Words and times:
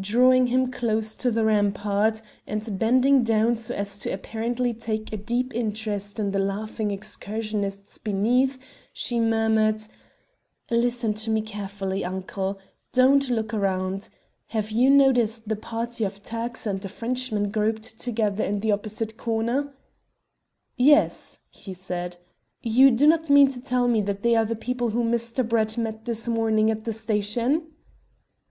Drawing 0.00 0.46
him 0.46 0.70
close 0.70 1.14
to 1.14 1.30
the 1.30 1.44
rampart, 1.44 2.22
and 2.46 2.78
bending 2.78 3.22
down 3.22 3.54
so 3.54 3.74
as 3.74 3.98
to 3.98 4.08
apparently 4.08 4.72
take 4.72 5.12
a 5.12 5.18
deep 5.18 5.54
interest 5.54 6.18
in 6.18 6.30
the 6.30 6.38
laughing 6.38 6.90
excursionists 6.90 7.98
beneath, 7.98 8.58
she 8.94 9.20
murmured 9.20 9.82
"Listen 10.70 11.12
to 11.12 11.28
me 11.28 11.42
carefully, 11.42 12.02
uncle. 12.02 12.58
Don't 12.94 13.28
look 13.28 13.52
around. 13.52 14.08
Have 14.46 14.70
you 14.70 14.88
noticed 14.88 15.50
the 15.50 15.54
party 15.56 16.04
of 16.04 16.22
Turks 16.22 16.66
and 16.66 16.82
a 16.82 16.88
Frenchman 16.88 17.50
grouped 17.50 17.98
together 17.98 18.42
in 18.42 18.60
the 18.60 18.72
opposite 18.72 19.18
corner?" 19.18 19.74
"Yes," 20.78 21.40
he 21.50 21.74
said. 21.74 22.16
"You 22.62 22.90
do 22.90 23.06
not 23.06 23.28
mean 23.28 23.48
to 23.48 23.60
tell 23.60 23.86
me 23.86 24.00
that 24.00 24.22
they 24.22 24.34
are 24.34 24.46
the 24.46 24.56
people 24.56 24.88
whom 24.92 25.12
Mr. 25.12 25.46
Brett 25.46 25.76
met 25.76 26.06
this 26.06 26.26
morning 26.26 26.70
at 26.70 26.84
the 26.86 26.94
station?" 26.94 27.66